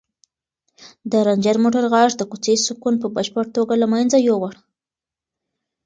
[1.11, 4.53] د رنجر موټر غږ د کوڅې سکون په بشپړه توګه له منځه یووړ.